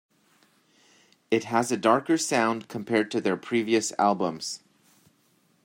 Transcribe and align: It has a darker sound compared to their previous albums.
It 1.29 1.43
has 1.43 1.71
a 1.71 1.77
darker 1.77 2.17
sound 2.17 2.67
compared 2.67 3.11
to 3.11 3.21
their 3.21 3.37
previous 3.37 3.93
albums. 3.99 4.61